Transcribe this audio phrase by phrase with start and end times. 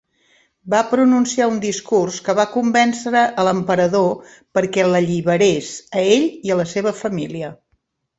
[0.73, 5.69] Va pronunciar un discurs que va convèncer a l'emperador perquè l'alliberés
[6.01, 7.53] a ell i a la seva família.